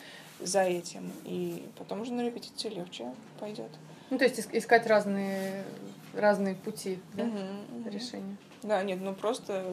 [0.40, 1.10] за этим.
[1.24, 3.70] И потом уже на репетиции легче пойдет.
[4.10, 5.64] Ну, то есть искать разные,
[6.14, 8.36] разные пути да, угу, решения.
[8.62, 9.64] Да, нет, ну просто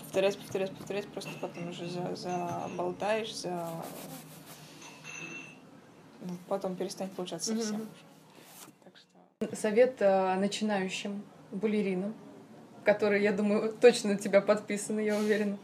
[0.00, 3.68] повторять, повторять, повторять, просто потом уже за, заболтаешь, за
[6.48, 7.76] потом перестанет получаться совсем.
[7.76, 8.70] Mm-hmm.
[8.84, 9.56] Так что...
[9.56, 12.14] Совет э, начинающим балеринам,
[12.84, 15.58] которые, я думаю, точно на тебя подписаны, я уверена.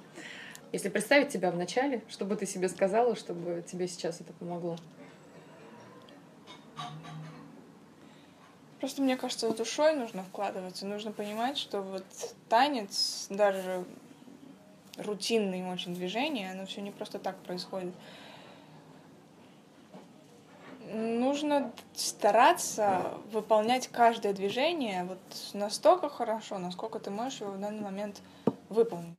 [0.72, 4.76] Если представить тебя в начале, что бы ты себе сказала, чтобы тебе сейчас это помогло?
[8.80, 10.86] Просто мне кажется, с душой нужно вкладываться.
[10.86, 12.04] Нужно понимать, что вот
[12.48, 13.84] танец, даже
[14.98, 17.94] рутинные очень движения, оно все не просто так происходит
[20.92, 25.18] нужно стараться выполнять каждое движение вот
[25.54, 28.20] настолько хорошо, насколько ты можешь его в данный момент
[28.68, 29.16] выполнить.